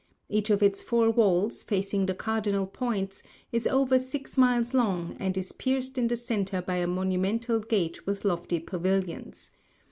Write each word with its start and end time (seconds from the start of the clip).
Each 0.29 0.49
of 0.49 0.63
its 0.63 0.81
four 0.81 1.11
walls, 1.11 1.61
facing 1.61 2.07
the 2.07 2.15
cardinal 2.15 2.65
points, 2.65 3.21
is 3.51 3.67
over 3.67 3.99
six 3.99 4.35
miles 4.35 4.73
long 4.73 5.15
and 5.19 5.37
is 5.37 5.51
pierced 5.51 5.95
in 5.95 6.07
the 6.07 6.17
center 6.17 6.59
by 6.59 6.77
a 6.77 6.87
monumental 6.87 7.59
gate 7.59 8.07
with 8.07 8.25
lofty 8.25 8.59
pavilions. 8.59 9.51